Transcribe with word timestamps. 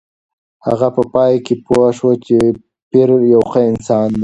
هغه 0.67 0.87
په 0.95 1.03
پای 1.13 1.33
کې 1.45 1.53
پوه 1.65 1.87
شوه 1.97 2.13
چې 2.25 2.37
پییر 2.89 3.09
یو 3.33 3.41
ښه 3.51 3.61
انسان 3.71 4.07
دی. 4.13 4.19